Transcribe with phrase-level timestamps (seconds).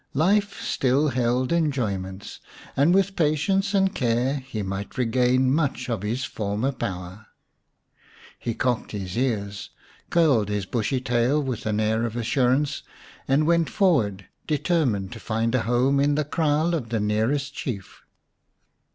[0.15, 2.39] Life still held enjoyments,
[2.75, 7.27] and with patience and care he might regain much of his former power.
[8.39, 9.69] He cocked his ears,
[10.09, 12.81] curled his bushy tail with an air of assurance,
[13.27, 17.53] and went forward, deter mined to find a home in the kraal of the nearest
[17.53, 18.01] Chief.